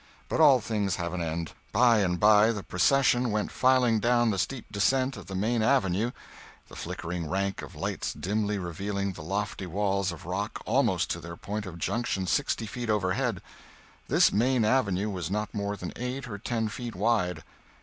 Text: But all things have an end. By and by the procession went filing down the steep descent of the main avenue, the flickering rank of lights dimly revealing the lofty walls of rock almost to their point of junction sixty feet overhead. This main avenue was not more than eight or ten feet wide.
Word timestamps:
But 0.29 0.41
all 0.41 0.59
things 0.59 0.95
have 0.95 1.13
an 1.13 1.21
end. 1.21 1.51
By 1.71 1.99
and 1.99 2.19
by 2.19 2.51
the 2.51 2.63
procession 2.63 3.29
went 3.29 3.51
filing 3.51 3.99
down 3.99 4.31
the 4.31 4.39
steep 4.39 4.65
descent 4.71 5.15
of 5.15 5.27
the 5.27 5.35
main 5.35 5.61
avenue, 5.61 6.09
the 6.69 6.75
flickering 6.75 7.29
rank 7.29 7.61
of 7.61 7.75
lights 7.75 8.11
dimly 8.11 8.57
revealing 8.57 9.11
the 9.13 9.21
lofty 9.21 9.67
walls 9.67 10.11
of 10.11 10.25
rock 10.25 10.59
almost 10.65 11.11
to 11.11 11.19
their 11.19 11.37
point 11.37 11.67
of 11.67 11.77
junction 11.77 12.25
sixty 12.25 12.65
feet 12.65 12.89
overhead. 12.89 13.43
This 14.07 14.31
main 14.33 14.65
avenue 14.65 15.07
was 15.11 15.29
not 15.29 15.53
more 15.53 15.77
than 15.77 15.93
eight 15.95 16.27
or 16.27 16.39
ten 16.39 16.67
feet 16.67 16.95
wide. 16.95 17.43